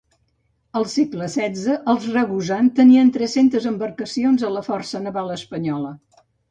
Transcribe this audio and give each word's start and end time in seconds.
Al 0.79 0.87
segle 0.93 1.27
XVI 1.33 1.75
els 1.93 2.09
Ragusan 2.17 2.73
tenien 2.81 3.13
tres-centes 3.19 3.71
embarcacions 3.75 4.51
a 4.51 4.55
la 4.59 4.69
força 4.71 5.07
naval 5.09 5.35
espanyola. 5.43 5.99